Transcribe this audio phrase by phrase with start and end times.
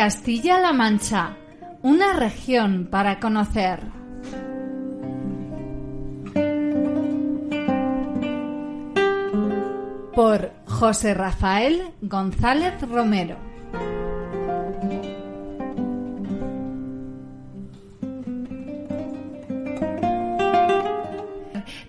[0.00, 1.36] Castilla-La Mancha,
[1.82, 3.80] una región para conocer.
[10.14, 13.36] Por José Rafael González Romero.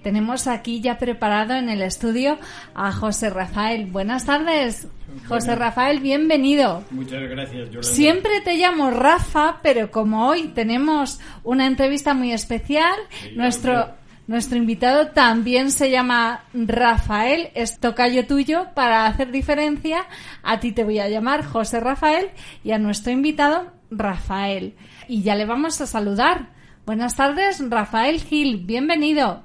[0.04, 2.40] Tenemos aquí ya preparado en el estudio
[2.74, 3.86] a José Rafael.
[3.86, 4.88] Buenas tardes,
[5.28, 6.84] José Rafael, bienvenido.
[6.90, 7.84] Muchas gracias, Yolanda.
[7.84, 13.96] Siempre te llamo Rafa, pero como hoy tenemos una entrevista muy especial, Sí, nuestro, hombre.
[14.26, 18.68] nuestro invitado también se llama Rafael, es tocayo tuyo.
[18.74, 20.06] Para hacer diferencia,
[20.42, 22.30] a ti te voy a llamar José Rafael
[22.64, 24.74] y a nuestro invitado Rafael.
[25.08, 26.48] Y ya le vamos a saludar.
[26.88, 29.44] Buenas tardes, Rafael Gil, bienvenido.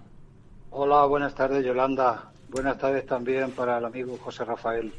[0.78, 2.30] Hola, buenas tardes Yolanda.
[2.50, 4.92] Buenas tardes también para el amigo José Rafael.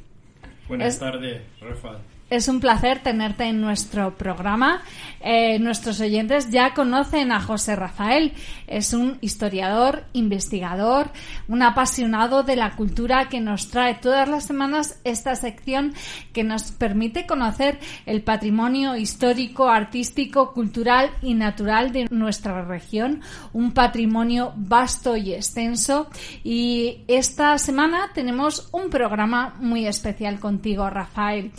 [0.68, 1.98] Buenas Es- tardes, Rafa.
[2.30, 4.82] Es un placer tenerte en nuestro programa.
[5.22, 8.34] Eh, nuestros oyentes ya conocen a José Rafael.
[8.68, 11.10] Es un historiador, investigador,
[11.48, 15.94] un apasionado de la cultura que nos trae todas las semanas esta sección
[16.34, 23.22] que nos permite conocer el patrimonio histórico, artístico, cultural y natural de nuestra región.
[23.54, 26.10] Un patrimonio vasto y extenso.
[26.44, 31.54] Y esta semana tenemos un programa muy especial contigo, Rafael.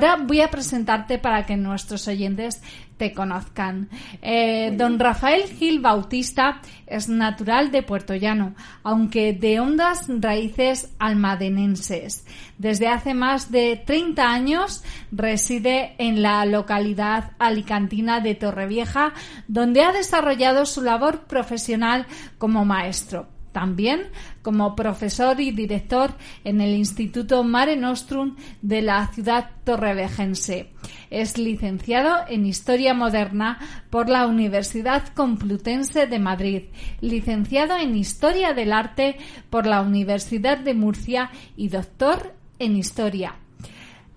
[0.00, 2.62] Ahora voy a presentarte para que nuestros oyentes
[2.96, 3.90] te conozcan.
[4.22, 12.24] Eh, don Rafael Gil Bautista es natural de Puerto Llano, aunque de hondas raíces almadenenses.
[12.56, 19.12] Desde hace más de 30 años reside en la localidad alicantina de Torrevieja,
[19.48, 22.06] donde ha desarrollado su labor profesional
[22.38, 23.28] como maestro.
[23.52, 24.02] También
[24.42, 26.12] como profesor y director
[26.44, 30.70] en el Instituto Mare Nostrum de la ciudad torrevejense.
[31.10, 33.58] Es licenciado en Historia Moderna
[33.90, 36.62] por la Universidad Complutense de Madrid,
[37.00, 39.16] licenciado en Historia del Arte
[39.50, 43.34] por la Universidad de Murcia y doctor en Historia.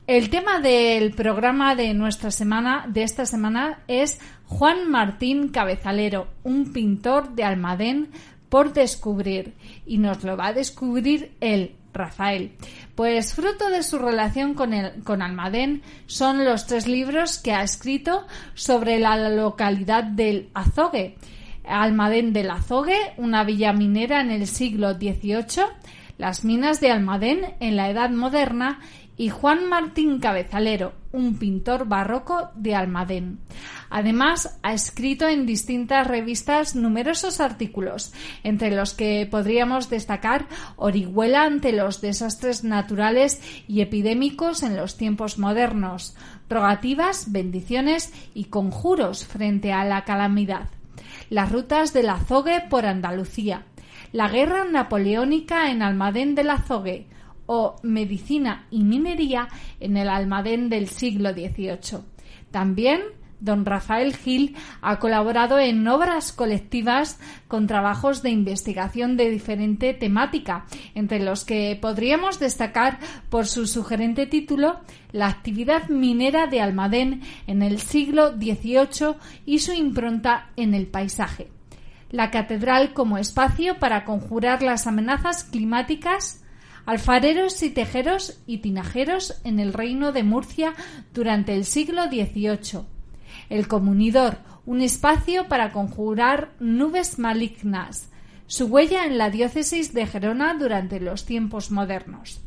[0.06, 6.74] El tema del programa de nuestra semana, de esta semana, es Juan Martín Cabezalero, un
[6.74, 8.10] pintor de Almadén
[8.54, 9.56] por descubrir.
[9.84, 12.52] Y nos lo va a descubrir él, Rafael.
[12.94, 17.64] Pues fruto de su relación con, el, con Almadén son los tres libros que ha
[17.64, 21.16] escrito sobre la localidad del Azogue.
[21.66, 25.66] Almadén del Azogue, una villa minera en el siglo XVIII,
[26.20, 28.82] las minas de Almadén en la Edad Moderna
[29.18, 33.40] y Juan Martín Cabezalero, un pintor barroco de Almadén.
[33.90, 38.14] Además, ha escrito en distintas revistas numerosos artículos,
[38.44, 45.38] entre los que podríamos destacar Orihuela ante los desastres naturales y epidémicos en los tiempos
[45.38, 46.16] modernos,
[46.50, 50.70] rogativas, bendiciones y conjuros frente a la calamidad,
[51.30, 53.66] las rutas del azogue por Andalucía,
[54.12, 57.08] la guerra napoleónica en Almadén del Azogue,
[57.46, 59.48] o medicina y minería
[59.80, 62.00] en el Almadén del siglo XVIII.
[62.52, 63.02] También
[63.44, 70.66] don Rafael Gil ha colaborado en obras colectivas con trabajos de investigación de diferente temática,
[70.96, 73.00] entre los que podríamos destacar
[73.30, 74.80] por su sugerente título
[75.12, 79.16] La actividad minera de Almadén en el siglo XVIII
[79.46, 81.50] y su impronta en el paisaje.
[82.12, 86.40] La catedral como espacio para conjurar las amenazas climáticas
[86.86, 90.74] alfareros y tejeros y tinajeros en el reino de Murcia
[91.14, 92.93] durante el siglo XVIII.
[93.54, 98.10] El comunidor, un espacio para conjurar nubes malignas.
[98.48, 102.42] Su huella en la diócesis de Gerona durante los tiempos modernos.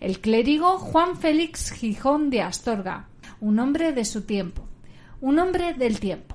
[0.00, 3.06] El clérigo Juan Félix Gijón de Astorga,
[3.40, 4.64] un hombre de su tiempo,
[5.20, 6.29] un hombre del tiempo.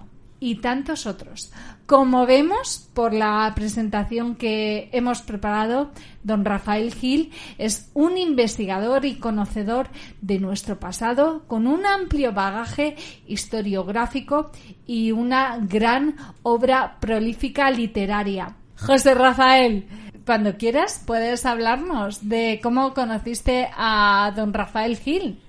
[0.46, 1.52] Y tantos otros.
[1.88, 5.90] Como vemos por la presentación que hemos preparado,
[6.24, 9.88] don Rafael Gil es un investigador y conocedor
[10.22, 12.96] de nuestro pasado con un amplio bagaje
[13.26, 14.52] historiográfico
[14.86, 18.56] y una gran obra prolífica literaria.
[18.78, 19.88] José Rafael,
[20.28, 25.40] cuando quieras puedes hablarnos de cómo conociste a don Rafael Gil.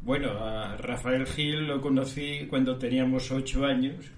[0.00, 4.10] Bueno, a Rafael Gil lo conocí cuando teníamos ocho años.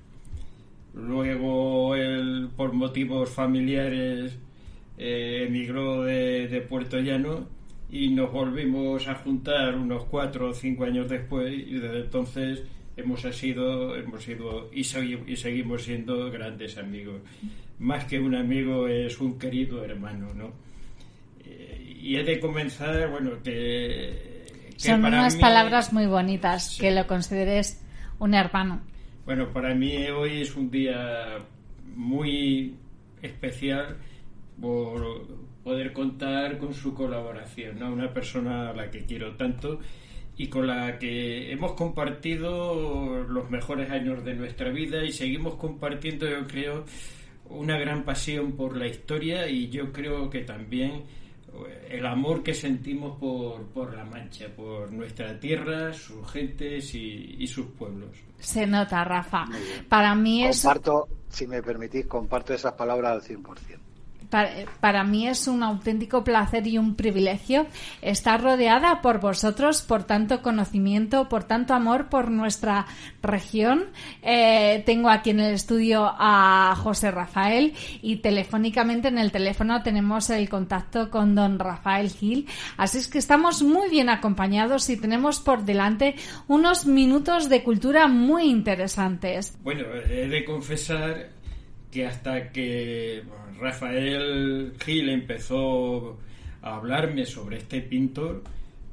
[0.94, 4.38] Luego él, por motivos familiares,
[4.96, 7.48] eh, emigró de, Puerto Llano
[7.90, 12.62] y nos volvimos a juntar unos cuatro o cinco años después y desde entonces
[12.96, 17.20] hemos sido, hemos sido y, y seguimos siendo grandes amigos.
[17.80, 20.52] Más que un amigo es un querido hermano, ¿no?
[21.44, 24.34] Eh, y he de comenzar, bueno, que
[24.76, 27.80] son unas palabras muy bonitas, que lo consideres
[28.18, 28.80] un hermano.
[29.24, 31.38] Bueno, para mí hoy es un día
[31.96, 32.74] muy
[33.22, 33.96] especial
[34.60, 35.26] por
[35.62, 37.90] poder contar con su colaboración, ¿no?
[37.90, 39.80] una persona a la que quiero tanto
[40.36, 46.28] y con la que hemos compartido los mejores años de nuestra vida y seguimos compartiendo,
[46.28, 46.84] yo creo,
[47.46, 51.04] una gran pasión por la historia y yo creo que también
[51.88, 57.66] el amor que sentimos por, por La Mancha, por nuestra tierra, sus gentes y, sus
[57.66, 58.10] pueblos.
[58.38, 59.46] Se nota, Rafa.
[59.88, 60.62] Para mí es...
[60.62, 63.84] Comparto, si me permitís, comparto esas palabras al 100%
[64.80, 67.66] para, mí es un auténtico placer y un privilegio
[68.02, 72.86] estar rodeada por vosotros, por tanto conocimiento, por tanto amor por nuestra
[73.22, 73.84] región.
[74.22, 80.30] Eh, tengo aquí en el estudio a José Rafael y telefónicamente en el teléfono tenemos
[80.30, 82.48] el contacto con don Rafael Gil.
[82.76, 86.16] Así es que estamos muy bien acompañados y tenemos por delante
[86.48, 89.56] unos minutos de cultura muy interesantes.
[89.62, 91.30] Bueno, he de confesar
[91.94, 93.22] que hasta que
[93.58, 96.18] Rafael Gil empezó
[96.62, 98.42] a hablarme sobre este pintor,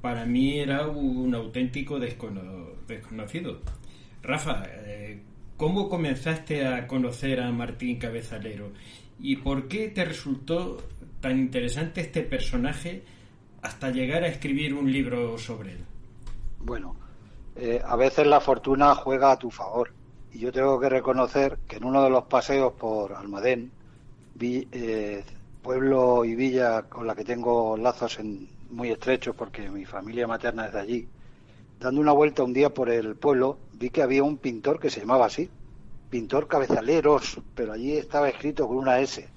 [0.02, 3.60] para mí era un auténtico desconocido.
[4.24, 5.22] Rafa, eh,
[5.58, 8.72] ¿cómo comenzaste a conocer a Martín Cabezalero?
[9.20, 10.82] ¿Y por qué te resultó
[11.20, 13.04] tan interesante este personaje
[13.62, 15.86] hasta llegar a escribir un libro sobre él?
[16.60, 16.96] Bueno,
[17.56, 19.94] eh, a veces la fortuna juega a tu favor.
[20.34, 23.72] Y yo tengo que reconocer que en uno de los paseos por Almadén,
[24.36, 25.24] vi, eh,
[25.62, 28.20] pueblo y villa con la que tengo lazos
[28.70, 31.08] muy estrechos porque mi familia materna es de allí,
[31.80, 35.02] dando una vuelta un día por el pueblo, vi que había un pintor que se
[35.02, 35.50] llamaba así,
[36.10, 39.28] pintor cabezaleros, pero allí estaba escrito con una S.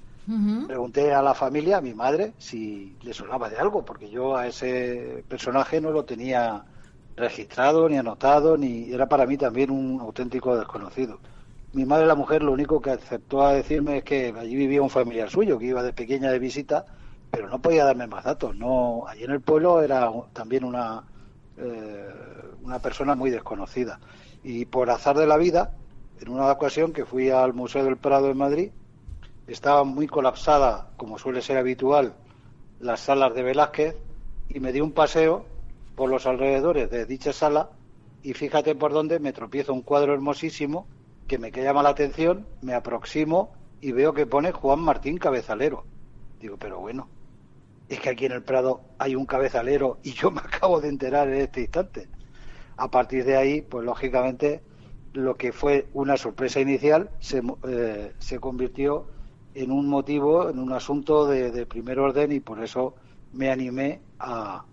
[0.66, 4.46] Pregunté a la familia, a mi madre, si le sonaba de algo, porque yo a
[4.46, 6.64] ese personaje no lo tenía
[7.16, 11.20] registrado, ni anotado, ni era para mí también un auténtico desconocido.
[11.74, 14.90] Mi madre, la mujer, lo único que aceptó a decirme es que allí vivía un
[14.90, 16.84] familiar suyo, que iba de pequeña de visita,
[17.32, 18.54] pero no podía darme más datos.
[18.54, 21.02] No, allí en el pueblo era también una,
[21.56, 22.08] eh,
[22.62, 23.98] una persona muy desconocida.
[24.44, 25.72] Y por azar de la vida,
[26.20, 28.70] en una ocasión que fui al Museo del Prado en Madrid,
[29.48, 32.14] estaba muy colapsada, como suele ser habitual,
[32.78, 33.96] las salas de Velázquez,
[34.48, 35.44] y me di un paseo
[35.96, 37.70] por los alrededores de dicha sala
[38.22, 40.86] y fíjate por dónde me tropiezo un cuadro hermosísimo
[41.26, 45.84] que me llama la atención, me aproximo y veo que pone Juan Martín Cabezalero.
[46.40, 47.08] Digo, pero bueno,
[47.88, 51.28] es que aquí en el Prado hay un cabezalero y yo me acabo de enterar
[51.28, 52.08] en este instante.
[52.76, 54.62] A partir de ahí, pues lógicamente,
[55.12, 59.06] lo que fue una sorpresa inicial se, eh, se convirtió
[59.54, 62.96] en un motivo, en un asunto de primer orden y por eso
[63.32, 64.64] me animé a,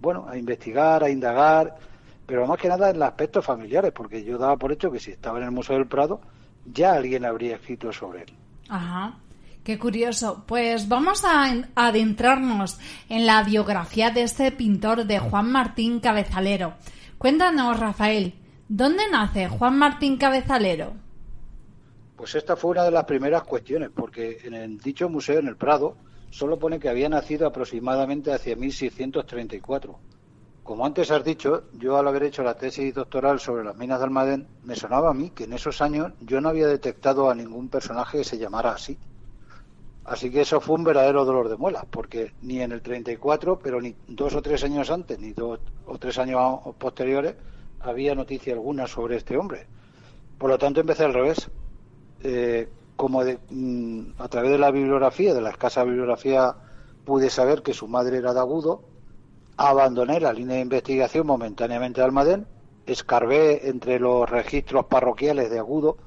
[0.00, 1.76] bueno, a investigar, a indagar,
[2.26, 5.10] pero más que nada en los aspectos familiares, porque yo daba por hecho que si
[5.12, 6.20] estaba en el Museo del Prado,
[6.64, 8.32] ya alguien habría escrito sobre él.
[8.68, 9.18] Ajá.
[9.64, 10.44] Qué curioso.
[10.46, 16.74] Pues vamos a adentrarnos en la biografía de este pintor de Juan Martín Cabezalero.
[17.16, 18.34] Cuéntanos, Rafael,
[18.68, 20.94] ¿dónde nace Juan Martín Cabezalero?
[22.16, 25.56] Pues esta fue una de las primeras cuestiones, porque en el dicho museo, en el
[25.56, 25.96] Prado,
[26.30, 29.98] solo pone que había nacido aproximadamente hacia 1634.
[30.62, 34.04] Como antes has dicho, yo al haber hecho la tesis doctoral sobre las minas de
[34.04, 37.68] Almadén, me sonaba a mí que en esos años yo no había detectado a ningún
[37.68, 38.96] personaje que se llamara así.
[40.04, 43.80] Así que eso fue un verdadero dolor de muelas, porque ni en el 34, pero
[43.80, 47.34] ni dos o tres años antes, ni dos o tres años posteriores,
[47.80, 49.66] había noticia alguna sobre este hombre.
[50.38, 51.50] Por lo tanto, empecé al revés.
[52.22, 56.54] Eh, como de, mm, a través de la bibliografía, de la escasa bibliografía,
[57.04, 58.82] pude saber que su madre era de Agudo,
[59.56, 62.46] abandoné la línea de investigación momentáneamente de Almadén,
[62.86, 65.98] escarbé entre los registros parroquiales de Agudo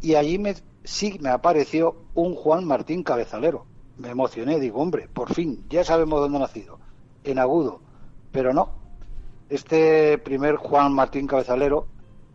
[0.00, 3.66] y allí me, sí me apareció un Juan Martín Cabezalero.
[3.96, 6.80] Me emocioné, digo, hombre, por fin, ya sabemos dónde ha nacido,
[7.22, 7.80] en Agudo,
[8.32, 8.70] pero no.
[9.48, 11.86] Este primer Juan Martín Cabezalero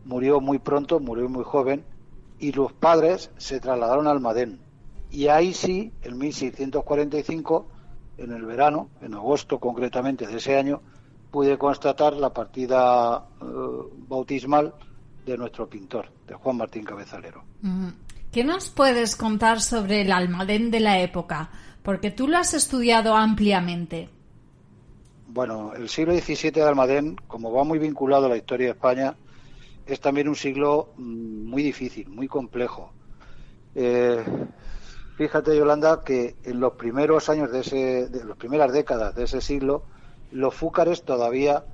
[0.06, 1.84] murió muy pronto, murió muy joven,
[2.40, 4.62] y los padres se trasladaron al Madén.
[5.12, 7.68] Y ahí sí, en 1645,
[8.20, 10.82] en el verano, en agosto concretamente de ese año,
[11.32, 13.46] pude constatar la partida eh,
[14.08, 14.74] bautismal
[15.26, 17.44] de nuestro pintor, de Juan Martín Cabezalero.
[18.32, 21.50] ¿Qué nos puedes contar sobre el Almadén de la época?
[21.84, 24.10] Porque tú lo has estudiado ampliamente.
[25.28, 29.16] Bueno, el siglo XVII de Almadén, como va muy vinculado a la historia de España,
[29.86, 32.92] es también un siglo mm, muy difícil, muy complejo.
[33.76, 34.24] Eh,
[35.20, 39.42] fíjate, Yolanda, que en los primeros años de ese, de las primeras décadas de ese
[39.42, 39.84] siglo,
[40.32, 41.66] los fúcares todavía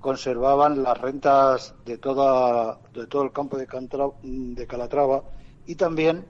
[0.00, 5.22] conservaban las rentas de toda de todo el campo de, Calatrava
[5.64, 6.26] y también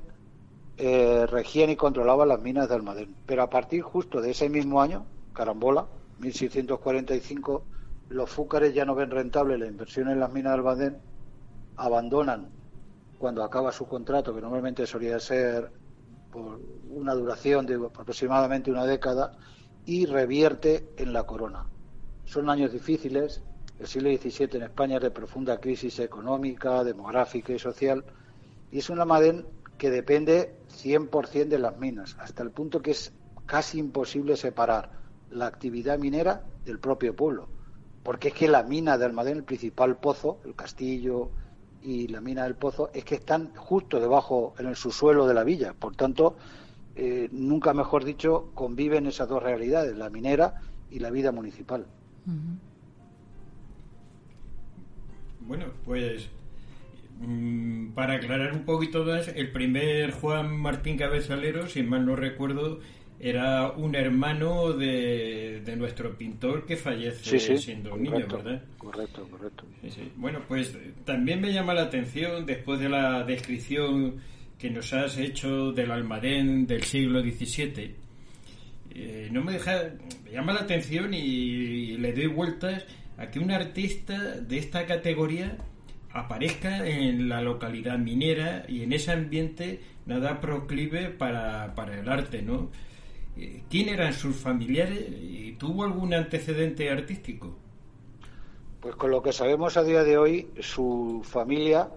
[0.76, 3.16] eh, regían y controlaban las minas de Almadén.
[3.26, 5.88] Pero a partir justo de ese mismo año, carambola,
[6.20, 7.64] 1645,
[8.10, 10.98] los fúcares ya no ven rentable la inversión en las minas de Almadén,
[11.76, 12.48] abandonan
[13.18, 15.79] cuando acaba su contrato, que normalmente solía ser
[16.30, 16.60] por
[16.90, 19.36] una duración de aproximadamente una década,
[19.86, 21.66] y revierte en la corona.
[22.24, 23.42] Son años difíciles,
[23.78, 28.04] el siglo XVII en España es de profunda crisis económica, demográfica y social,
[28.70, 29.46] y es una Almadén
[29.78, 33.12] que depende 100% de las minas, hasta el punto que es
[33.46, 34.92] casi imposible separar
[35.30, 37.48] la actividad minera del propio pueblo,
[38.02, 41.30] porque es que la mina de Almadén, el principal pozo, el castillo
[41.82, 45.44] y la mina del pozo, es que están justo debajo en el subsuelo de la
[45.44, 46.36] villa, por tanto,
[46.96, 50.60] eh, nunca mejor dicho, conviven esas dos realidades, la minera
[50.90, 51.86] y la vida municipal.
[55.40, 56.28] Bueno, pues
[57.20, 62.80] mm, para aclarar un poquito más, el primer Juan Martín Cabezalero, si mal no recuerdo,
[63.20, 68.62] era un hermano de, nuestro pintor que fallece siendo un niño, ¿verdad?
[68.78, 69.64] Correcto, correcto.
[70.16, 74.16] Bueno, pues también me llama la atención, después de la descripción
[74.58, 77.94] que nos has hecho del Almadén del siglo XVII,
[78.92, 79.90] eh, no me deja,
[80.24, 82.84] me llama la atención y le doy vueltas
[83.18, 85.56] a que un artista de esta categoría
[86.12, 92.42] aparezca en la localidad minera y en ese ambiente nada proclive para, para el arte,
[92.42, 92.70] ¿no?
[93.36, 97.56] Eh, ¿Quién eran sus familiares y tuvo algún antecedente artístico?
[98.80, 101.90] Pues con lo que sabemos a día de hoy, su familia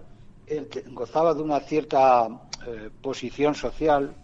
[0.92, 2.28] gozaba de una cierta
[2.66, 4.14] eh, posición social.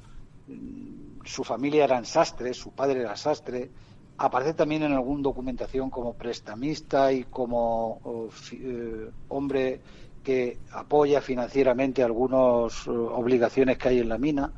[1.25, 3.71] Su familia eran sastres, su padre era sastre,
[4.19, 9.81] aparece también en alguna documentación como prestamista y como eh, hombre
[10.23, 14.53] que apoya financieramente algunas eh, obligaciones que hay en la mina.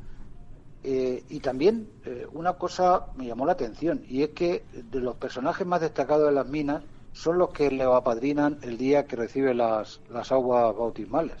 [0.83, 1.87] Eh, y también
[2.33, 6.33] una cosa me llamó la atención, y es que de los personajes más destacados de
[6.33, 11.37] las minas son los que le apadrinan el día que recibe las, las aguas bautismales.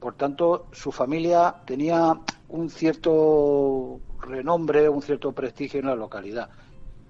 [0.00, 2.18] Por tanto, su familia tenía
[2.48, 6.50] un cierto renombre, un cierto prestigio en la localidad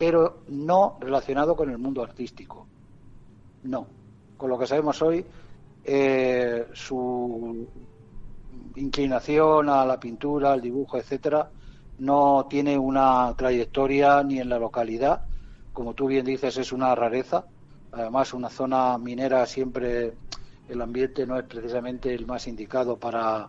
[0.00, 2.66] pero no relacionado con el mundo artístico.
[3.64, 3.86] No.
[4.38, 5.22] Con lo que sabemos hoy,
[5.84, 7.68] eh, su
[8.76, 11.50] inclinación a la pintura, al dibujo, etcétera,
[12.00, 15.22] no tiene una trayectoria ni en la localidad.
[15.72, 17.44] Como tú bien dices, es una rareza.
[17.92, 20.12] Además, una zona minera siempre
[20.68, 23.48] el ambiente no es precisamente el más indicado para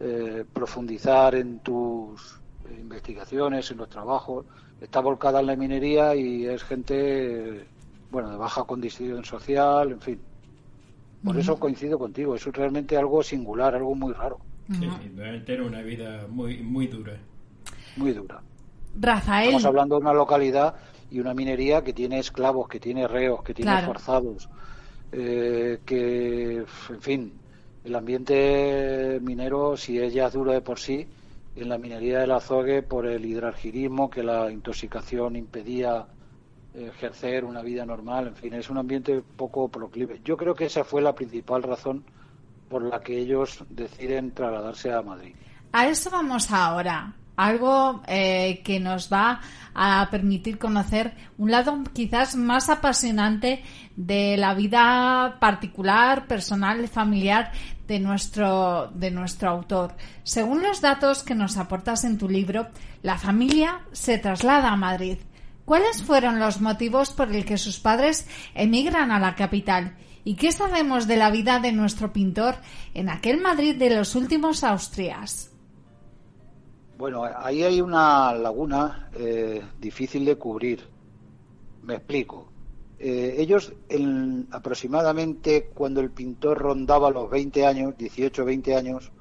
[0.00, 2.40] eh, profundizar en tus
[2.80, 4.44] investigaciones, en los trabajos
[4.80, 7.66] está volcada en la minería y es gente,
[8.10, 10.20] bueno, de baja condición social, en fin.
[11.24, 14.38] Por eso coincido contigo, es realmente algo singular, algo muy raro.
[14.70, 14.88] Sí,
[15.46, 17.18] era una vida muy, muy dura.
[17.96, 18.40] Muy dura.
[18.98, 19.48] Rafael.
[19.48, 20.74] Estamos hablando de una localidad
[21.10, 24.48] y una minería que tiene esclavos, que tiene reos, que tiene forzados,
[25.12, 27.32] eh, que, en fin,
[27.84, 31.06] el ambiente minero, si es ya duro de por sí,
[31.54, 36.06] en la minería del azogue por el hidrargirismo, que la intoxicación impedía
[36.74, 40.20] ejercer una vida normal, en fin, es un ambiente poco proclive.
[40.24, 42.04] Yo creo que esa fue la principal razón
[42.68, 45.34] por la que ellos deciden trasladarse a Madrid.
[45.72, 49.40] A eso vamos ahora algo eh, que nos va
[49.74, 53.62] a permitir conocer un lado quizás más apasionante
[53.94, 57.52] de la vida particular, personal, familiar
[57.86, 59.94] de nuestro, de nuestro autor.
[60.22, 62.68] Según los datos que nos aportas en tu libro,
[63.02, 65.18] la familia se traslada a Madrid.
[65.64, 69.96] ¿Cuáles fueron los motivos por el que sus padres emigran a la capital?
[70.24, 72.56] ¿Y qué sabemos de la vida de nuestro pintor
[72.94, 75.55] en aquel Madrid de los últimos Austrias?
[76.98, 80.82] Bueno, ahí hay una laguna eh, difícil de cubrir.
[81.82, 82.50] Me explico.
[82.98, 89.12] Eh, ellos, en, aproximadamente cuando el pintor rondaba los 20 años, 18 20 años,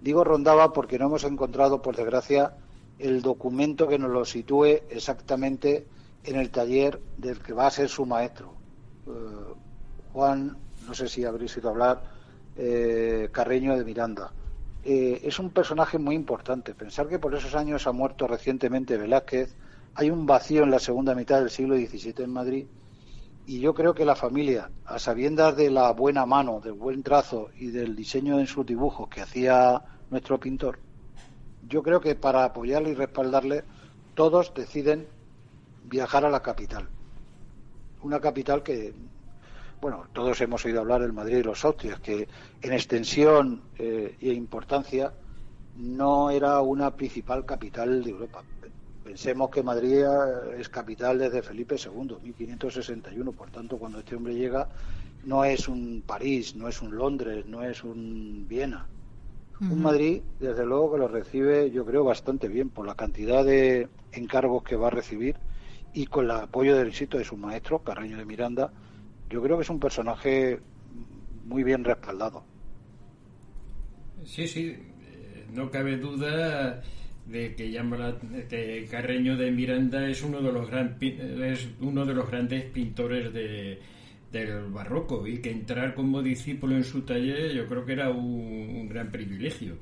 [0.00, 2.54] digo rondaba porque no hemos encontrado, por desgracia,
[3.00, 5.88] el documento que nos lo sitúe exactamente
[6.22, 8.54] en el taller del que va a ser su maestro.
[9.08, 9.10] Eh,
[10.12, 12.04] Juan, no sé si habréis ido a hablar,
[12.56, 14.32] eh, Carreño de Miranda.
[14.84, 16.74] Es un personaje muy importante.
[16.74, 19.54] Pensar que por esos años ha muerto recientemente Velázquez,
[19.94, 22.66] hay un vacío en la segunda mitad del siglo XVII en Madrid
[23.46, 27.50] y yo creo que la familia, a sabiendas de la buena mano, del buen trazo
[27.58, 30.78] y del diseño en sus dibujos que hacía nuestro pintor,
[31.68, 33.64] yo creo que para apoyarle y respaldarle,
[34.14, 35.06] todos deciden
[35.84, 36.88] viajar a la capital.
[38.02, 38.94] Una capital que,
[39.84, 42.26] bueno, todos hemos oído hablar del Madrid y los Austrias, que
[42.62, 45.12] en extensión eh, e importancia
[45.76, 48.42] no era una principal capital de Europa.
[49.04, 50.04] Pensemos que Madrid
[50.56, 54.70] es capital desde Felipe II, 1561, por tanto, cuando este hombre llega,
[55.26, 58.86] no es un París, no es un Londres, no es un Viena.
[59.60, 63.90] Un Madrid, desde luego, que lo recibe, yo creo, bastante bien por la cantidad de
[64.12, 65.36] encargos que va a recibir
[65.92, 68.72] y con el apoyo del éxito de su maestro, Carreño de Miranda.
[69.30, 70.60] Yo creo que es un personaje
[71.44, 72.44] muy bien respaldado.
[74.24, 76.82] Sí, sí, eh, no cabe duda
[77.26, 77.72] de que
[78.48, 83.32] que Carreño de Miranda es uno de los gran, es uno de los grandes pintores
[83.32, 83.80] de,
[84.30, 88.88] del barroco y que entrar como discípulo en su taller yo creo que era un,
[88.88, 89.76] gran privilegio.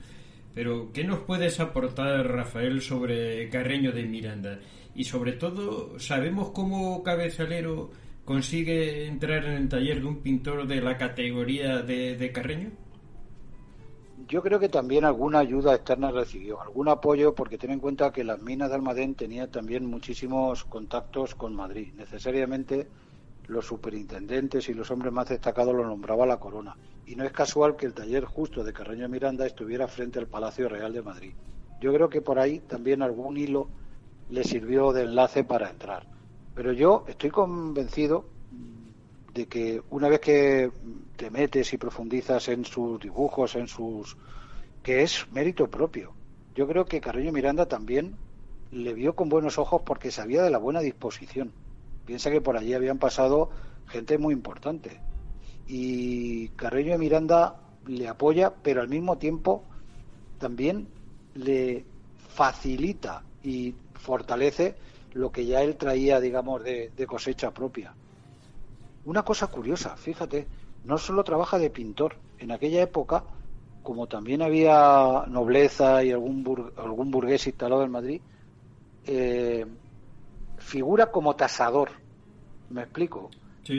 [0.55, 4.61] Pero ¿qué nos puedes aportar Rafael sobre Carreño de Miranda?
[4.95, 7.91] Y sobre todo, ¿sabemos cómo Cabezalero
[8.25, 12.71] consigue entrar en el taller de un pintor de la categoría de, de Carreño?
[14.29, 18.25] yo creo que también alguna ayuda externa recibió, algún apoyo, porque ten en cuenta que
[18.25, 21.93] las minas de Almadén tenían también muchísimos contactos con Madrid.
[21.97, 22.87] Necesariamente
[23.49, 26.77] los superintendentes y los hombres más destacados lo nombraba la corona.
[27.07, 30.69] Y no es casual que el taller justo de Carreño Miranda estuviera frente al Palacio
[30.69, 31.35] Real de Madrid.
[31.81, 33.69] Yo creo que por ahí también algún hilo
[34.31, 36.07] le sirvió de enlace para entrar.
[36.55, 38.27] Pero yo estoy convencido
[39.33, 40.71] de que una vez que
[41.17, 44.17] te metes y profundizas en sus dibujos, en sus
[44.83, 46.13] que es mérito propio.
[46.55, 48.17] Yo creo que Carreño Miranda también
[48.71, 51.53] le vio con buenos ojos porque sabía de la buena disposición.
[52.05, 53.51] Piensa que por allí habían pasado
[53.87, 55.01] gente muy importante.
[55.67, 59.65] Y Carreño Miranda le apoya, pero al mismo tiempo
[60.39, 60.89] también
[61.35, 61.85] le
[62.35, 64.75] facilita y fortalece
[65.13, 67.95] lo que ya él traía, digamos, de cosecha propia.
[69.05, 70.47] Una cosa curiosa, fíjate,
[70.85, 72.17] no solo trabaja de pintor.
[72.39, 73.25] En aquella época,
[73.83, 78.21] como también había nobleza y algún, algún burgués instalado en Madrid,
[79.05, 79.67] eh,
[80.59, 81.91] figura como tasador.
[82.71, 83.31] ¿Me explico?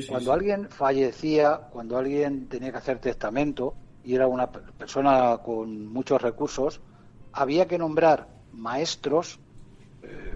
[0.08, 6.22] cuando alguien fallecía, cuando alguien tenía que hacer testamento y era una persona con muchos
[6.22, 6.80] recursos,
[7.34, 9.40] había que nombrar maestros,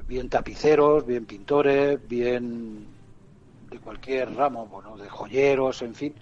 [0.08, 2.88] bien tapiceros, bien pintores, bien
[3.70, 6.16] de cualquier ramo, bueno, de joyeros, en fin,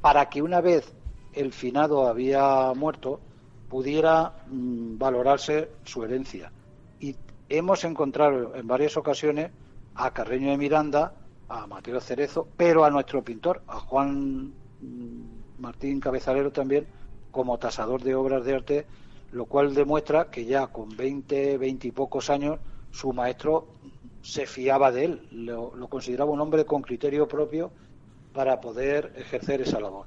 [0.00, 0.94] para que una vez
[1.32, 3.20] el finado había muerto
[3.68, 6.52] pudiera mm, valorarse su herencia.
[7.00, 7.16] Y
[7.48, 9.50] hemos encontrado en varias ocasiones
[9.94, 11.14] a Carreño de Miranda,
[11.48, 15.22] a Mateo Cerezo, pero a nuestro pintor, a Juan mm,
[15.58, 16.86] Martín Cabezalero también,
[17.30, 18.86] como tasador de obras de arte,
[19.32, 22.60] lo cual demuestra que ya con 20, 20 y pocos años
[22.92, 23.66] su maestro
[24.22, 27.72] se fiaba de él, lo, consideraba un hombre con criterio propio
[28.32, 30.06] para poder ejercer esa labor.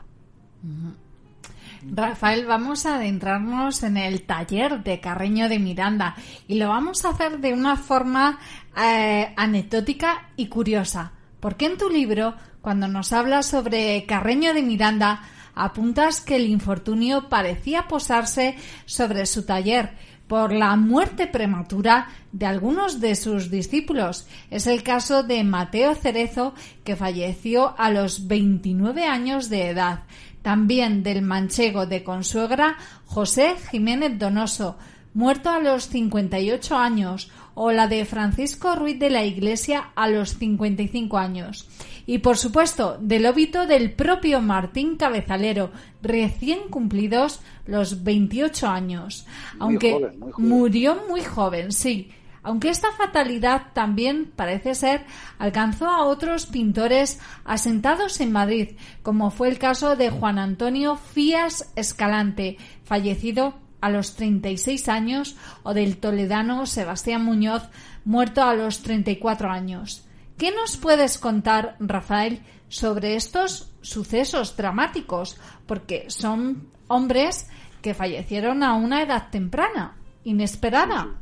[1.92, 6.16] Rafael, vamos a adentrarnos en el taller de Carreño de Miranda
[6.48, 8.40] y lo vamos a hacer de una forma
[8.82, 15.22] eh, anecdótica y curiosa, porque en tu libro, cuando nos hablas sobre Carreño de Miranda,
[15.54, 19.92] apuntas que el infortunio parecía posarse sobre su taller,
[20.28, 24.28] por la muerte prematura de algunos de sus discípulos.
[24.50, 30.04] Es el caso de Mateo Cerezo, que falleció a los 29 años de edad.
[30.42, 34.78] También del manchego de consuegra José Jiménez Donoso,
[35.14, 40.38] muerto a los 58 años, o la de Francisco Ruiz de la Iglesia a los
[40.38, 41.68] 55 años.
[42.06, 49.26] Y por supuesto, del óbito del propio Martín Cabezalero, recién cumplidos los 28 años.
[49.60, 52.12] aunque murió muy joven, sí.
[52.44, 55.04] aunque esta fatalidad también parece ser
[55.40, 61.72] alcanzó a otros pintores asentados en Madrid, como fue el caso de Juan Antonio Fías
[61.76, 67.64] Escalante, fallecido a los 36 años, o del toledano Sebastián Muñoz,
[68.04, 70.05] muerto a los 34 años.
[70.38, 75.40] ¿Qué nos puedes contar, Rafael, sobre estos sucesos dramáticos?
[75.66, 77.48] Porque son hombres
[77.82, 81.22] que fallecieron a una edad temprana, inesperada.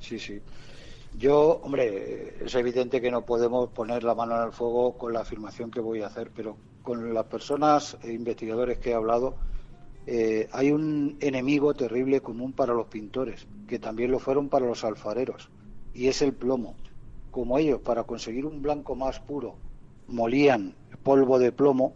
[0.00, 0.38] Sí, sí.
[1.16, 5.20] Yo, hombre, es evidente que no podemos poner la mano en el fuego con la
[5.20, 9.36] afirmación que voy a hacer, pero con las personas e investigadores que he hablado,
[10.06, 14.84] eh, hay un enemigo terrible común para los pintores, que también lo fueron para los
[14.84, 15.48] alfareros,
[15.94, 16.76] y es el plomo.
[17.32, 19.56] Como ellos, para conseguir un blanco más puro,
[20.06, 21.94] molían polvo de plomo,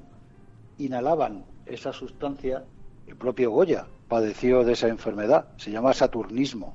[0.79, 2.65] inhalaban esa sustancia,
[3.07, 6.75] el propio Goya padeció de esa enfermedad, se llama saturnismo.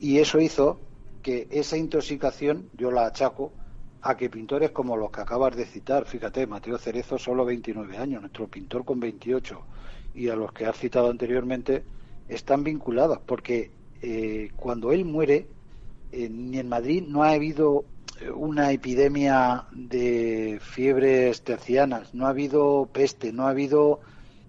[0.00, 0.78] Y eso hizo
[1.22, 3.52] que esa intoxicación, yo la achaco,
[4.02, 8.20] a que pintores como los que acabas de citar, fíjate, Mateo Cerezo solo 29 años,
[8.20, 9.60] nuestro pintor con 28,
[10.14, 11.82] y a los que has citado anteriormente,
[12.28, 13.70] están vinculados, porque
[14.02, 15.46] eh, cuando él muere,
[16.12, 17.84] ni en Madrid no ha habido
[18.20, 24.00] eh, una epidemia de fiebres tercianas, no ha habido peste, no ha habido...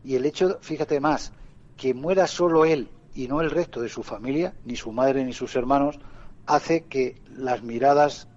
[0.03, 1.33] Y el hecho, fíjate más,
[1.75, 5.33] que muera solo él y no el resto de su familia, ni su madre ni
[5.33, 5.99] sus hermanos,
[6.45, 8.27] hace que las miradas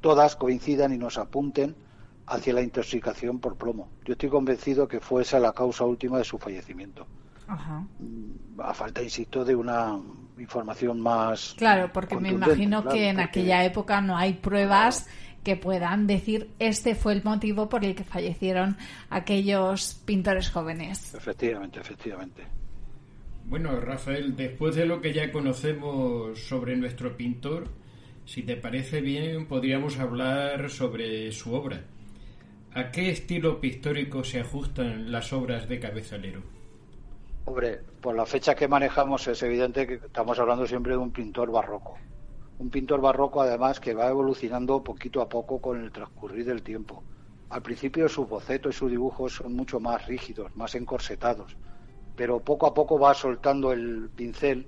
[0.00, 1.74] todas coincidan y nos apunten
[2.26, 3.88] hacia la intoxicación por plomo.
[4.04, 7.06] Yo estoy convencido que fue esa la causa última de su fallecimiento.
[7.48, 9.98] A falta, insisto, de una
[10.38, 11.54] información más.
[11.56, 15.08] Claro, porque me imagino que en aquella época no hay pruebas
[15.44, 18.76] que puedan decir este fue el motivo por el que fallecieron
[19.10, 21.14] aquellos pintores jóvenes.
[21.14, 22.42] Efectivamente, efectivamente.
[23.44, 27.68] Bueno, Rafael, después de lo que ya conocemos sobre nuestro pintor,
[28.24, 31.84] si te parece bien, podríamos hablar sobre su obra.
[32.74, 36.55] ¿A qué estilo pictórico se ajustan las obras de Cabezalero?
[37.48, 41.52] Hombre, por la fecha que manejamos es evidente que estamos hablando siempre de un pintor
[41.52, 41.94] barroco.
[42.58, 47.04] Un pintor barroco además que va evolucionando poquito a poco con el transcurrir del tiempo.
[47.50, 51.56] Al principio sus bocetos y sus dibujos son mucho más rígidos, más encorsetados,
[52.16, 54.66] pero poco a poco va soltando el pincel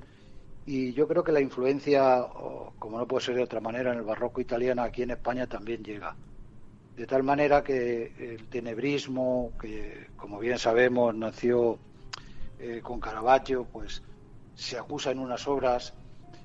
[0.64, 2.24] y yo creo que la influencia,
[2.78, 5.82] como no puede ser de otra manera, en el barroco italiano aquí en España también
[5.82, 6.14] llega
[6.96, 11.78] de tal manera que el tenebrismo, que como bien sabemos nació
[12.58, 14.02] eh, con Caravaggio, pues
[14.54, 15.94] se acusa en unas obras,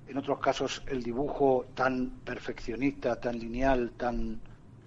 [0.07, 4.39] en otros casos el dibujo tan perfeccionista, tan lineal, tan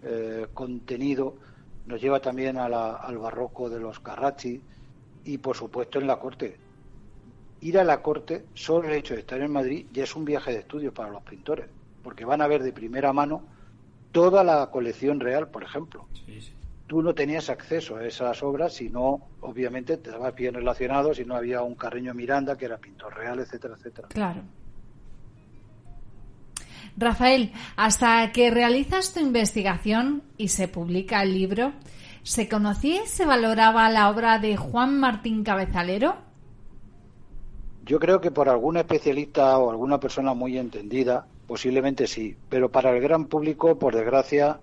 [0.03, 1.37] eh, contenido,
[1.87, 4.61] nos lleva también al barroco de los Carracci
[5.25, 6.59] y por supuesto en la corte.
[7.61, 10.53] Ir a la corte, solo el hecho de estar en Madrid, ya es un viaje
[10.53, 11.67] de estudio para los pintores,
[12.03, 13.43] porque van a ver de primera mano
[14.13, 16.07] toda la colección real, por ejemplo.
[16.87, 21.25] Tú no tenías acceso a esas obras si no, obviamente, te dabas bien relacionado, si
[21.25, 24.09] no había un Carreño Miranda que era pintor real, etcétera, etcétera.
[24.09, 24.43] Claro.
[26.97, 31.73] Rafael, hasta que realizas tu investigación y se publica el libro,
[32.23, 36.17] ¿se conocía y se valoraba la obra de Juan Martín Cabezalero?
[37.85, 42.91] Yo creo que por algún especialista o alguna persona muy entendida, Posiblemente sí, pero para
[42.91, 44.59] el gran público, por desgracia,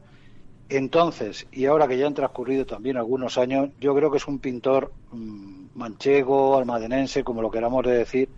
[0.69, 4.39] entonces, y ahora que ya han transcurrido también algunos años, yo creo que es un
[4.39, 8.29] pintor mm, manchego, almadenense, como lo queramos decir,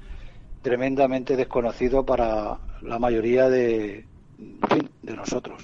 [0.61, 4.05] tremendamente desconocido para la mayoría de,
[5.01, 5.63] de nosotros.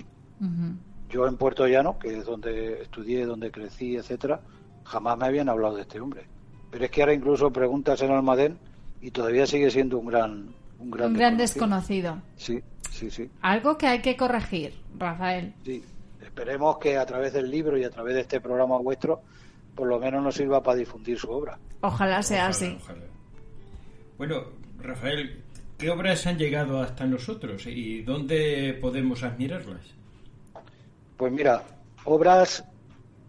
[1.10, 4.42] Yo en Puerto Llano, que es donde estudié, donde crecí, etcétera,
[4.84, 6.26] jamás me habían hablado de este hombre.
[6.72, 8.58] Pero es que ahora incluso preguntas en Almadén
[9.02, 12.22] y todavía sigue siendo un gran un gran, desconocido.
[12.36, 13.30] Sí, sí, sí.
[13.42, 15.54] Algo que hay que corregir, Rafael.
[15.64, 15.84] Sí,
[16.32, 19.22] esperemos que a través del libro y a través de este programa vuestro,
[19.76, 21.60] por lo menos nos sirva para difundir su obra.
[21.82, 22.78] Ojalá sea así.
[24.18, 24.46] Bueno,
[24.80, 25.44] Rafael,
[25.78, 29.82] ¿qué obras han llegado hasta nosotros y dónde podemos admirarlas?
[31.18, 31.64] Pues mira,
[32.06, 32.64] obras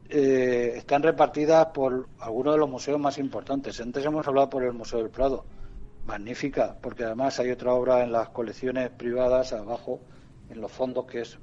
[0.08, 3.80] eh, están repartidas por algunos de los museos más importantes.
[3.80, 5.44] Antes hemos hablado por el Museo del Prado
[6.06, 10.00] magnífica, porque además hay otra obra en las colecciones privadas abajo,
[10.50, 11.38] en los fondos, que es,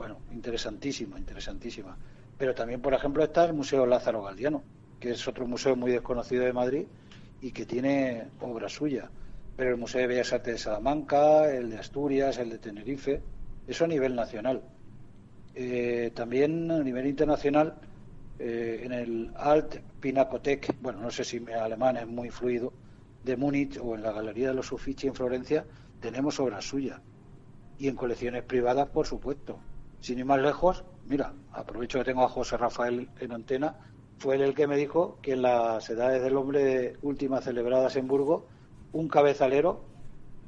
[0.00, 1.94] bueno, interesantísima, interesantísima.
[2.38, 4.62] Pero también, por ejemplo, está el Museo Lázaro Galdiano,
[4.98, 6.86] que es otro museo muy desconocido de Madrid
[7.42, 9.10] y que tiene obra suya.
[9.58, 13.20] Pero el Museo de Bellas Artes de Salamanca, el de Asturias, el de Tenerife,
[13.68, 14.62] eso a nivel nacional.
[15.54, 17.74] Eh, también a nivel internacional,
[18.38, 22.72] eh, en el Alt Pinacothek, bueno, no sé si mi alemán es muy fluido,
[23.22, 25.66] de Múnich o en la Galería de los Uffizi en Florencia
[26.00, 27.02] tenemos obras suyas.
[27.78, 29.58] y en colecciones privadas, por supuesto.
[30.00, 33.76] Sin ir más lejos, mira, aprovecho que tengo a José Rafael en antena,
[34.18, 38.06] fue él el que me dijo que en las edades del hombre últimas celebradas en
[38.06, 38.44] Burgos,
[38.92, 39.82] un cabezalero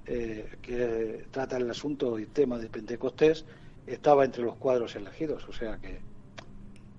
[0.06, 3.44] eh, que trata el asunto y tema de Pentecostés
[3.86, 6.00] estaba entre los cuadros elegidos, o sea que...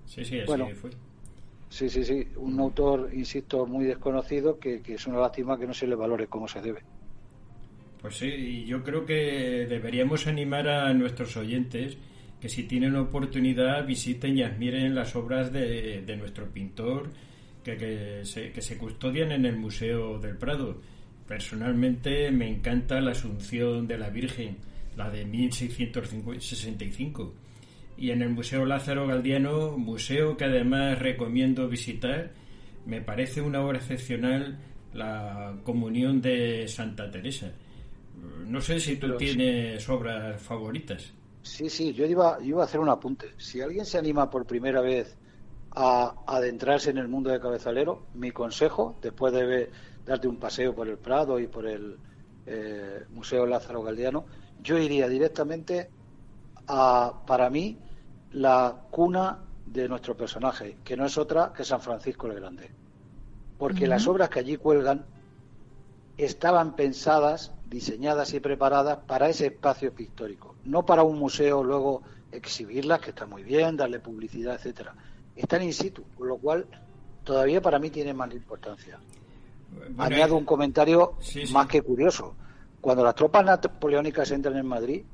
[0.06, 0.68] Sí, sí, así Bueno.
[0.74, 0.90] fue.
[1.68, 5.74] Sí, sí, sí, un autor, insisto, muy desconocido que, que es una lástima que no
[5.74, 6.82] se le valore como se debe.
[8.00, 11.96] Pues sí, y yo creo que deberíamos animar a nuestros oyentes
[12.44, 17.08] que si tienen oportunidad visiten y admiren las obras de, de nuestro pintor
[17.64, 20.78] que, que se, que se custodian en el Museo del Prado.
[21.26, 24.58] Personalmente me encanta la Asunción de la Virgen,
[24.94, 27.32] la de 1665.
[27.96, 32.32] Y en el Museo Lázaro Galdiano, museo que además recomiendo visitar,
[32.84, 34.58] me parece una obra excepcional
[34.92, 37.54] la Comunión de Santa Teresa.
[38.46, 39.34] No sé si tú Pero sí.
[39.34, 41.14] tienes obras favoritas.
[41.44, 43.34] Sí, sí, yo iba, yo iba a hacer un apunte.
[43.36, 45.14] Si alguien se anima por primera vez
[45.72, 49.70] a adentrarse en el mundo de cabezalero, mi consejo, después de
[50.06, 51.98] darte un paseo por el Prado y por el
[52.46, 54.24] eh, Museo Lázaro Galdiano,
[54.62, 55.90] yo iría directamente
[56.66, 57.76] a, para mí,
[58.32, 62.70] la cuna de nuestro personaje, que no es otra que San Francisco el Grande.
[63.58, 65.04] Porque las obras que allí cuelgan
[66.16, 73.00] estaban pensadas, diseñadas y preparadas para ese espacio pictórico, no para un museo luego exhibirlas,
[73.00, 74.94] que está muy bien, darle publicidad, etcétera.
[75.36, 76.66] Están in situ, con lo cual
[77.24, 78.98] todavía para mí tiene más importancia.
[79.70, 81.52] Bueno, Añado un comentario Sí, sí.
[81.52, 82.34] más que curioso.
[82.80, 85.04] Cuando las tropas napoleónicas entran en Madrid,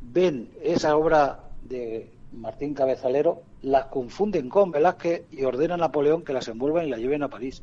[0.00, 6.32] ven esa obra de Martín Cabezalero, las confunden con Velázquez y ordenan a Napoleón que
[6.32, 7.62] las envuelvan y las lleven a París.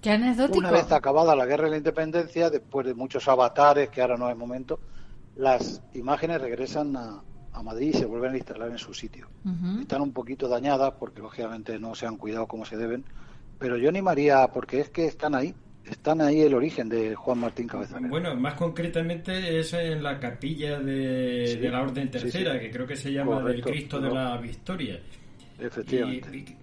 [0.00, 0.58] Qué anecdótico.
[0.58, 4.30] Una vez acabada la guerra de la independencia, después de muchos avatares, que ahora no
[4.30, 4.80] es momento,
[5.40, 7.22] las imágenes regresan a,
[7.52, 9.28] a Madrid y se vuelven a instalar en su sitio.
[9.80, 13.04] Están un poquito dañadas porque lógicamente no se han cuidado como se deben,
[13.58, 17.66] pero yo animaría, porque es que están ahí, están ahí el origen de Juan Martín
[17.66, 18.10] Cabezalero.
[18.10, 22.60] Bueno, más concretamente es en la capilla de, Sí, de la Orden Tercera, sí.
[22.60, 25.00] que creo que se llama Correcto, del Cristo de la Victoria.
[25.60, 26.28] Efectivamente.
[26.36, 26.56] Y- y-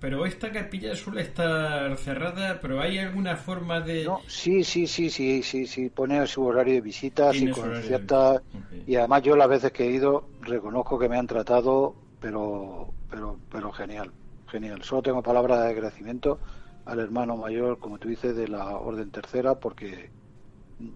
[0.00, 4.04] pero esta capilla suele estar cerrada, pero ¿hay alguna forma de...?
[4.04, 7.82] No, sí, sí, sí, sí, sí, sí, pone su horario de visitas y con de
[7.82, 8.42] cierta...
[8.84, 13.42] Y además yo las veces que he ido reconozco que me han tratado, pero, pero,
[13.48, 14.14] pero genial,
[14.46, 14.82] genial.
[14.82, 16.40] Solo tengo palabras de agradecimiento
[16.84, 20.12] al hermano mayor, como tú dices, de la Orden Tercera, porque...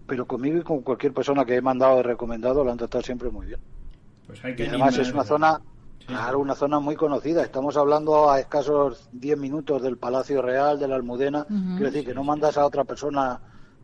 [0.07, 3.31] Pero conmigo y con cualquier persona que he mandado y recomendado lo han tratado siempre
[3.31, 3.61] muy bien.
[4.25, 5.61] Pues hay que Y además es una zona.
[6.05, 7.43] Claro, una zona muy conocida.
[7.43, 11.45] Estamos hablando a escasos 10 minutos del Palacio Real, de la Almudena.
[11.45, 13.39] Quiero decir que no mandas a otra persona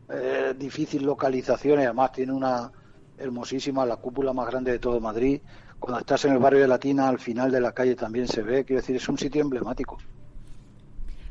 [0.09, 2.71] eh, difícil localización y además tiene una
[3.17, 5.41] hermosísima, la cúpula más grande de todo Madrid.
[5.79, 8.65] Cuando estás en el barrio de Latina, al final de la calle también se ve.
[8.65, 9.97] Quiero decir, es un sitio emblemático.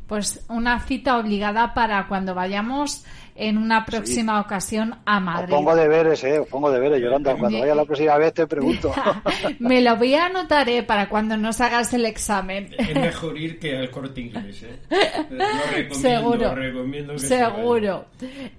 [0.08, 3.04] Pues una cita obligada para cuando vayamos
[3.36, 5.50] en una próxima ocasión a Os Madrid.
[5.54, 7.36] pongo deberes, eh, os pongo deberes, Yolanda.
[7.36, 8.92] Cuando vaya la próxima vez te pregunto.
[9.60, 12.74] Me lo voy a anotar eh, para cuando nos hagas el examen.
[12.78, 14.78] Es mejor ir que al corte inglés, ¿eh?
[15.30, 15.44] Lo
[15.76, 16.54] recomiendo, Seguro.
[16.54, 18.06] recomiendo que se Seguro.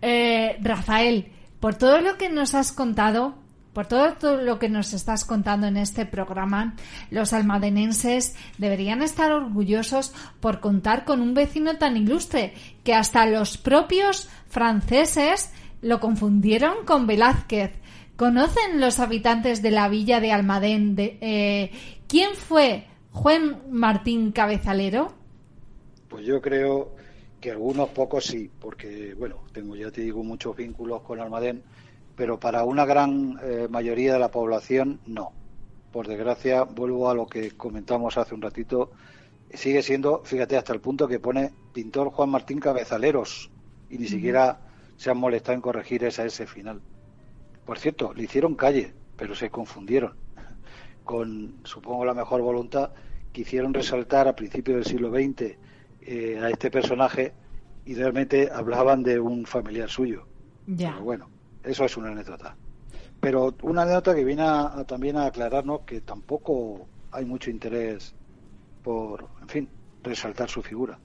[0.01, 1.27] Eh, Rafael,
[1.59, 3.33] por todo lo que nos has contado,
[3.73, 6.75] por todo, lo que nos estás contando en este programa,
[7.11, 12.53] los almadenenses deberían estar orgullosos por contar con un vecino tan ilustre
[12.83, 15.51] que hasta los propios franceses
[15.81, 17.71] lo confundieron con Velázquez.
[18.15, 21.71] ¿Conocen los habitantes de la villa de Almadén de, eh,
[22.07, 25.13] quién fue Juan Martín Cabezalero?
[26.09, 26.95] Pues yo creo
[27.39, 31.63] que algunos pocos sí, porque, bueno, tengo, ya te digo, muchos vínculos con Almadén,
[32.19, 35.31] pero para una gran eh, mayoría de la población no.
[35.89, 38.91] Por desgracia, vuelvo a lo que comentamos hace un ratito,
[39.53, 43.49] sigue siendo, fíjate, hasta el punto que pone pintor Juan Martín Cabezaleros
[43.89, 44.59] y ni siquiera
[44.97, 46.81] se han molestado en corregir esa S final.
[47.65, 50.11] Por cierto, le hicieron calle, pero se confundieron
[51.05, 52.91] con, supongo, la mejor voluntad,
[53.31, 55.57] quisieron resaltar a principios del siglo XX
[56.01, 57.31] eh, a este personaje
[57.85, 60.27] y realmente hablaban de un familiar suyo.
[60.67, 60.91] Ya.
[60.91, 61.38] Pero bueno,
[61.69, 62.55] eso es una anécdota.
[63.19, 68.15] Pero una anécdota que viene a- a también a aclararnos que tampoco hay mucho interés
[68.83, 69.69] por, en fin,
[70.03, 70.97] resaltar su figura.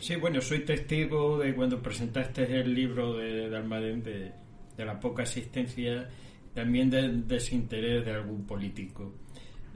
[0.00, 4.32] Sí, bueno, soy testigo de cuando presentaste el libro de, de Almadén de,
[4.76, 6.08] de la poca asistencia,
[6.54, 9.14] también del desinterés de algún político.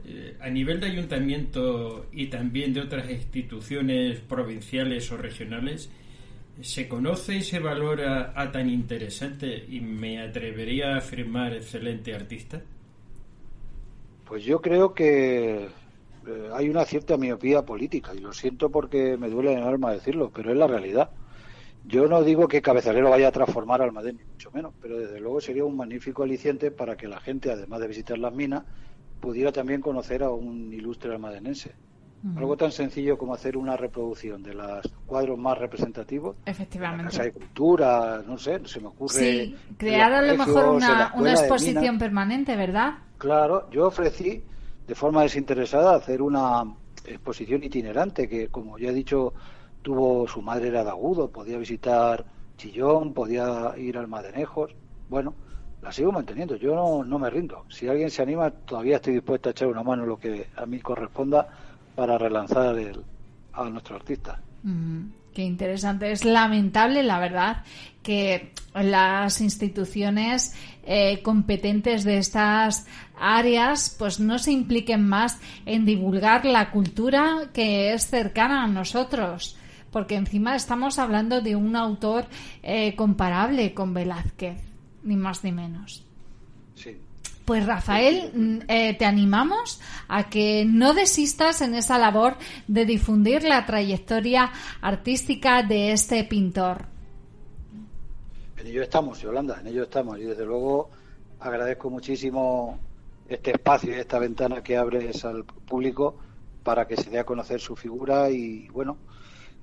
[0.05, 5.89] Eh, a nivel de ayuntamiento y también de otras instituciones provinciales o regionales,
[6.61, 12.61] ¿Se conoce y se valora a tan interesante y me atrevería a afirmar excelente artista?
[14.25, 15.65] Pues yo creo que
[16.27, 20.31] eh, hay una cierta miopía política y lo siento porque me duele el alma decirlo,
[20.33, 21.11] pero es la realidad.
[21.85, 25.39] Yo no digo que Cabezalero vaya a transformar Almadén, ni mucho menos, pero desde luego
[25.39, 28.63] sería un magnífico aliciente para que la gente, además de visitar las minas,
[29.21, 31.75] pudiera también conocer a un ilustre almadenense.
[32.35, 36.35] Algo tan sencillo como hacer una reproducción de los cuadros más representativos.
[36.45, 37.05] Efectivamente.
[37.05, 39.13] La Casa de Cultura, no sé, se me ocurre.
[39.13, 42.95] Sí, crear a lo mejor una, una exposición permanente, ¿verdad?
[43.17, 44.43] Claro, yo ofrecí
[44.87, 46.63] de forma desinteresada hacer una
[47.05, 49.33] exposición itinerante que, como ya he dicho,
[49.81, 52.25] tuvo su madre era de Agudo, podía visitar
[52.57, 54.75] Chillón, podía ir al Madenejos.
[55.09, 55.33] Bueno,
[55.81, 57.65] la sigo manteniendo, yo no, no me rindo.
[57.69, 60.65] Si alguien se anima, todavía estoy dispuesto a echar una mano en lo que a
[60.65, 61.47] mí corresponda
[61.97, 63.03] para relanzar el,
[63.53, 64.39] a nuestro artista.
[65.33, 66.11] qué interesante.
[66.11, 67.63] Es lamentable, la verdad,
[68.03, 72.85] que las instituciones eh, competentes de estas
[73.19, 79.57] áreas pues no se impliquen más en divulgar la cultura que es cercana a nosotros
[79.91, 82.25] porque encima estamos hablando de un autor
[82.61, 84.61] eh, comparable con Velázquez
[85.01, 86.05] ni más ni menos
[86.75, 86.97] sí
[87.47, 89.79] pues Rafael, mm, eh, te animamos
[90.09, 92.35] a que no desistas en esa labor
[92.67, 96.87] de difundir la trayectoria artística de este pintor.
[98.57, 100.19] En ello estamos, Yolanda, en ello estamos.
[100.19, 100.89] Y desde luego
[101.39, 102.79] agradezco muchísimo
[103.29, 106.17] este espacio y esta ventana que abres al público
[106.63, 108.97] para que se dé a conocer su figura y bueno,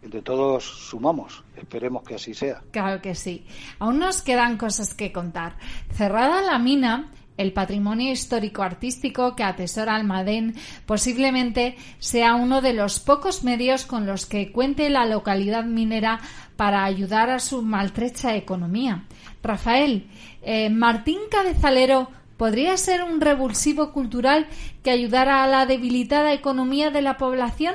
[0.01, 1.45] entre todos sumamos.
[1.55, 2.63] Esperemos que así sea.
[2.71, 3.47] Claro que sí.
[3.79, 5.59] Aún nos quedan cosas que contar.
[5.93, 10.55] Cerrada la mina, el patrimonio histórico-artístico que atesora Almadén
[10.87, 16.21] posiblemente sea uno de los pocos medios con los que cuente la localidad minera
[16.57, 19.05] para ayudar a su maltrecha economía.
[19.43, 20.09] Rafael,
[20.43, 24.47] eh, Martín Cabezalero podría ser un revulsivo cultural
[24.83, 27.75] que ayudara a la debilitada economía de la población.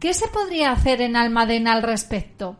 [0.00, 2.56] ¿Qué se podría hacer en Almadén al respecto?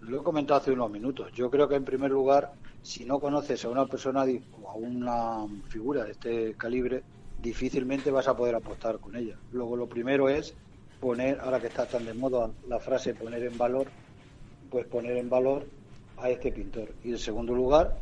[0.00, 1.32] Lo he comentado hace unos minutos.
[1.32, 2.52] Yo creo que en primer lugar
[2.84, 4.26] si no conoces a una persona
[4.62, 7.02] o a una figura de este calibre,
[7.40, 9.38] difícilmente vas a poder apostar con ella.
[9.52, 10.54] Luego, lo primero es
[11.00, 13.86] poner, ahora que está tan de moda la frase poner en valor,
[14.70, 15.66] pues poner en valor
[16.18, 16.90] a este pintor.
[17.02, 17.96] Y en segundo lugar,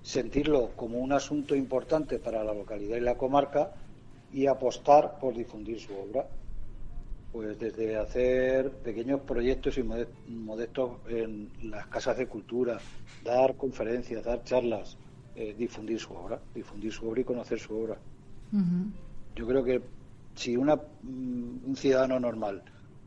[0.00, 3.72] sentirlo como un asunto importante para la localidad y la comarca
[4.32, 6.26] y apostar por difundir su obra
[7.32, 9.82] pues desde hacer pequeños proyectos y
[10.28, 12.78] modestos en las casas de cultura,
[13.24, 14.98] dar conferencias, dar charlas,
[15.34, 17.96] eh, difundir su obra, difundir su obra y conocer su obra.
[19.34, 19.80] Yo creo que
[20.34, 22.62] si una, mm, un ciudadano normal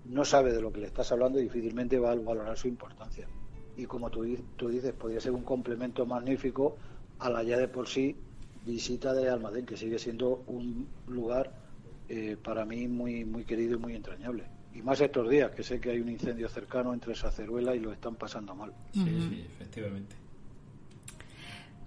[0.05, 3.27] no sabe de lo que le estás hablando, difícilmente va a valorar su importancia.
[3.77, 6.77] Y como tú, tú dices, podría ser un complemento magnífico
[7.19, 8.15] a la ya de por sí
[8.65, 11.51] visita de Almadén, que sigue siendo un lugar
[12.09, 14.43] eh, para mí muy, muy querido y muy entrañable.
[14.73, 17.93] Y más estos días, que sé que hay un incendio cercano entre Saceruela y lo
[17.93, 18.73] están pasando mal.
[18.93, 20.15] Sí, sí, efectivamente.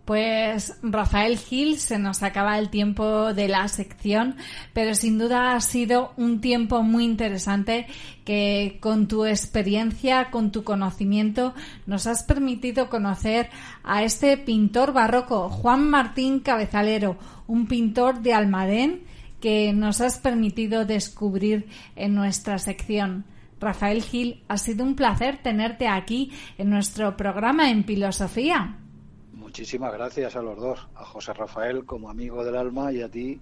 [0.09, 4.37] Pues Rafael Gil, se nos acaba el tiempo de la sección,
[4.73, 7.87] pero sin duda ha sido un tiempo muy interesante
[8.25, 11.53] que con tu experiencia, con tu conocimiento,
[11.85, 13.51] nos has permitido conocer
[13.85, 19.03] a este pintor barroco, Juan Martín Cabezalero, un pintor de Almadén
[19.41, 23.25] que nos has permitido descubrir en nuestra sección.
[23.61, 28.79] Rafael Gil, ha sido un placer tenerte aquí en nuestro programa en Filosofía.
[29.33, 33.41] Muchísimas gracias a los dos, a José Rafael como amigo del alma y a ti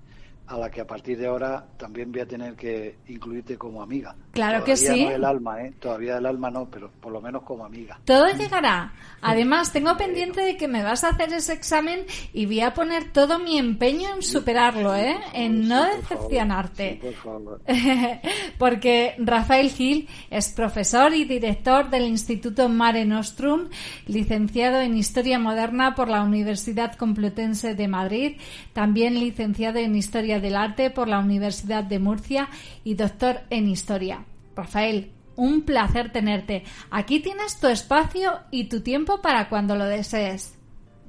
[0.49, 4.15] a la que a partir de ahora también voy a tener que incluirte como amiga.
[4.33, 5.05] Claro que sí.
[5.05, 5.73] No el alma, ¿eh?
[5.81, 7.99] Todavía el alma no, pero por lo menos como amiga.
[8.05, 8.93] Todo llegará.
[9.23, 13.13] Además, tengo pendiente de que me vas a hacer ese examen y voy a poner
[13.13, 15.17] todo mi empeño en superarlo, ¿eh?
[15.33, 17.01] En no decepcionarte.
[17.03, 17.61] por favor.
[18.59, 23.69] Porque Rafael Gil es profesor y director del Instituto Mare Nostrum,
[24.07, 28.37] licenciado en Historia Moderna por la Universidad Complutense de Madrid,
[28.73, 32.49] también licenciado en Historia del Arte por la Universidad de Murcia
[32.85, 34.25] y doctor en Historia.
[34.55, 36.65] Rafael, un placer tenerte.
[36.91, 40.59] Aquí tienes tu espacio y tu tiempo para cuando lo desees.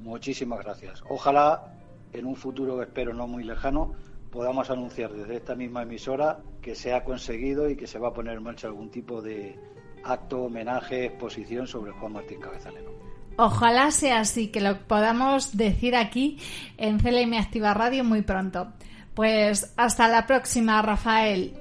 [0.00, 1.02] Muchísimas gracias.
[1.08, 1.74] Ojalá
[2.12, 3.94] en un futuro, espero no muy lejano,
[4.30, 8.12] podamos anunciar desde esta misma emisora que se ha conseguido y que se va a
[8.12, 9.58] poner en marcha algún tipo de
[10.04, 12.92] acto, homenaje, exposición sobre Juan Martín Cabezalero.
[13.36, 16.38] Ojalá sea así, que lo podamos decir aquí
[16.76, 18.72] en CLM Activa Radio muy pronto.
[19.18, 21.52] Pues hasta la próxima, Rafael.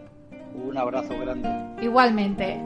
[0.53, 1.49] Un abrazo grande.
[1.81, 2.61] Igualmente.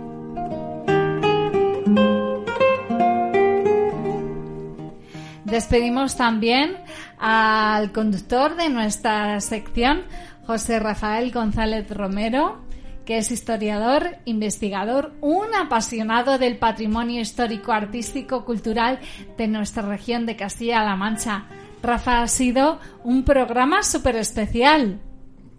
[5.46, 6.76] Despedimos también
[7.20, 10.02] al conductor de nuestra sección,
[10.46, 12.60] José Rafael González Romero,
[13.06, 19.00] que es historiador, investigador, un apasionado del patrimonio histórico, artístico, cultural
[19.38, 21.46] de nuestra región de Castilla-La Mancha.
[21.84, 25.00] Rafa, ha sido un programa súper especial.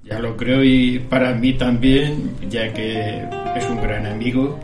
[0.04, 3.24] Ya lo creo y para mí también, ya que
[3.56, 4.58] es un gran amigo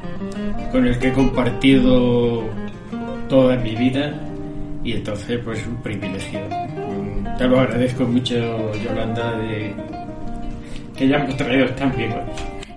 [0.72, 2.44] con el que he compartido
[3.28, 4.20] toda mi vida
[4.82, 6.40] y entonces pues un privilegio.
[7.36, 8.34] Te lo agradezco mucho,
[8.82, 9.74] Yolanda, de
[10.96, 12.14] que hayamos traído también.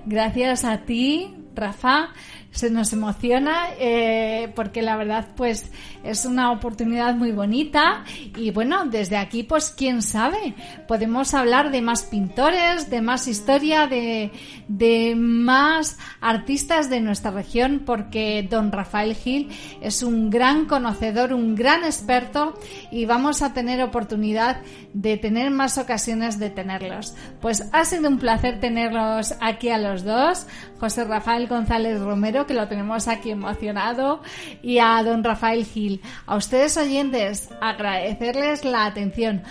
[0.06, 2.10] Gracias a ti, Rafa
[2.52, 5.72] se nos emociona eh, porque la verdad pues
[6.04, 8.04] es una oportunidad muy bonita.
[8.38, 10.54] Y bueno desde aquí pues quién sabe
[10.88, 14.32] podemos hablar de más pintores de más historia de,
[14.68, 19.49] de más artistas de nuestra región porque don Rafael Gil
[19.82, 22.54] es un gran conocedor un gran experto
[22.91, 24.62] y vamos a tener oportunidad
[24.93, 27.16] de tener más ocasiones de tenerlos.
[27.39, 30.47] Pues ha sido un placer tenerlos aquí a los dos
[30.80, 34.22] José Rafael González Romero que lo tenemos aquí emocionado,
[34.62, 36.02] y a don Rafael Gil.
[36.26, 39.44] A ustedes oyentes, agradecerles la atención.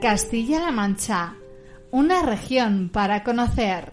[0.00, 1.34] Castilla-La Mancha,
[1.90, 3.92] una región para conocer.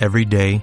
[0.00, 0.62] Every day